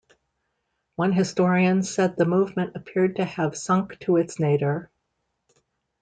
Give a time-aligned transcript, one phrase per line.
[0.95, 4.89] One historian said the movement appeared to have sunk to its nadir.